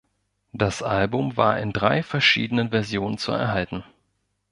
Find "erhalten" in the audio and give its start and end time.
3.33-3.83